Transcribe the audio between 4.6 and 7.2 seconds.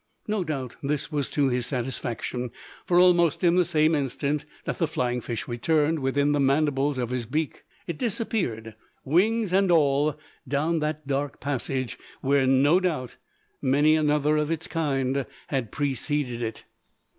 that the flying fish returned within the mandibles of